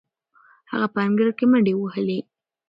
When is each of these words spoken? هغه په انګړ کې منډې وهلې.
هغه 0.71 0.87
په 0.93 0.99
انګړ 1.05 1.27
کې 1.37 1.45
منډې 1.51 1.73
وهلې. 1.77 2.19